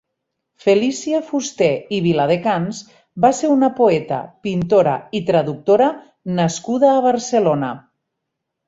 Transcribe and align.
Felícia 0.63 1.19
Fuster 1.27 1.67
i 1.97 1.99
Viladecans 2.05 2.81
va 3.27 3.33
ser 3.41 3.53
una 3.57 3.71
poeta, 3.83 4.23
pintora 4.49 4.97
i 5.21 5.23
traductora 5.31 5.95
nascuda 6.43 6.95
a 6.97 7.07
Barcelona. 7.11 7.75